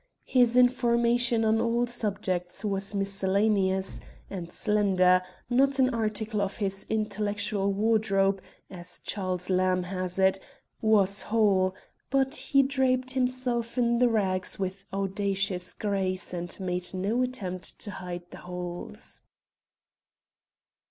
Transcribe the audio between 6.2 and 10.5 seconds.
of his intellectual wardrobe as Charles Lamb has it